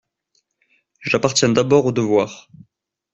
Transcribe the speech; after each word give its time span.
J'appartiens 1.01 1.49
d'abord 1.49 1.85
au 1.85 1.91
devoir. 1.91 2.49